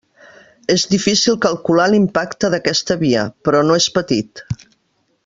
És 0.75 0.85
difícil 0.93 1.37
calcular 1.45 1.85
l'impacte 1.91 2.51
d'aquesta 2.55 2.97
via, 3.05 3.27
però 3.49 3.65
no 3.69 3.81
és 3.85 3.89
petit. 3.99 4.43